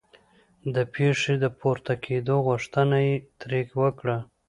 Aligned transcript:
د 0.75 0.77
پښې 0.93 1.33
د 1.43 1.45
پورته 1.59 1.93
کېدو 2.05 2.35
غوښتنه 2.47 2.97
یې 3.07 3.15
ترې 3.39 3.61
وکړه. 3.81 4.17